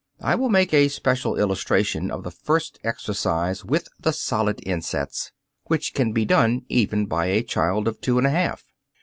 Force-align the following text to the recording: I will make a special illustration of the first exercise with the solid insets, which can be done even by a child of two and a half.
I 0.19 0.33
will 0.33 0.49
make 0.49 0.73
a 0.73 0.87
special 0.87 1.37
illustration 1.37 2.09
of 2.09 2.23
the 2.23 2.31
first 2.31 2.79
exercise 2.83 3.63
with 3.63 3.87
the 3.99 4.11
solid 4.11 4.59
insets, 4.67 5.31
which 5.65 5.93
can 5.93 6.11
be 6.11 6.25
done 6.25 6.63
even 6.69 7.05
by 7.05 7.27
a 7.27 7.43
child 7.43 7.87
of 7.87 8.01
two 8.01 8.17
and 8.17 8.25
a 8.25 8.31
half. 8.31 8.63